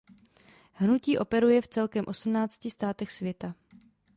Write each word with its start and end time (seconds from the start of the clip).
Hnutí 0.73 1.13
operuje 1.17 1.61
v 1.61 1.67
celkem 1.67 2.05
osmnácti 2.07 2.71
státech 2.73 3.11
světa. 3.11 3.53